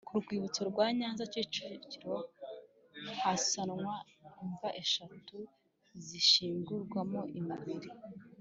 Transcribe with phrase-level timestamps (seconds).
[0.07, 2.15] ku rwibutso rwa Nyanza Kicukiro
[3.21, 3.93] hasanwa
[4.43, 5.37] imva eshatu
[6.05, 7.89] zishyingurwamo imibiri